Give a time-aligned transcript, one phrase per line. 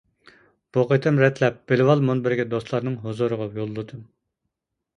[0.77, 4.05] بۇ قېتىم رەتلەپ بىلىۋال مۇنبىرىگە دوستلارنىڭ ھۇزۇرىغا يوللىدىم.